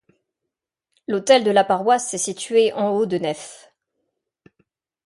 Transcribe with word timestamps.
L’autel 1.07 1.43
de 1.43 1.51
la 1.51 1.63
paroisse 1.63 2.15
est 2.15 2.17
situé 2.17 2.73
en 2.73 2.89
haut 2.89 3.05
de 3.05 3.19
nef. 3.19 3.71